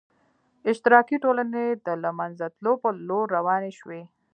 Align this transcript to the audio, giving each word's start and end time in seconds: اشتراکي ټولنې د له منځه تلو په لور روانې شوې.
اشتراکي 0.69 1.17
ټولنې 1.23 1.65
د 1.85 1.87
له 2.03 2.09
منځه 2.19 2.45
تلو 2.55 2.73
په 2.83 2.89
لور 3.07 3.25
روانې 3.37 3.71
شوې. 3.79 4.01